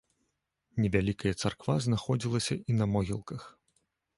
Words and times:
Невялікая 0.85 1.33
царква 1.41 1.75
знаходзілася 1.89 2.59
і 2.73 2.79
на 2.79 2.85
могілках. 2.95 3.41